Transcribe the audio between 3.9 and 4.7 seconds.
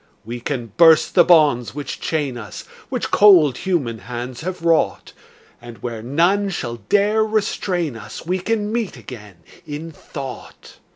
hands have